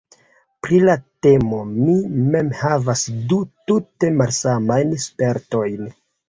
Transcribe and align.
Pri 0.67 0.77
la 0.85 0.93
temo 1.27 1.59
mi 1.73 1.97
mem 2.35 2.49
havas 2.61 3.03
du 3.35 3.39
tute 3.73 4.11
malsamajn 4.23 4.97
spertojn. 5.05 5.87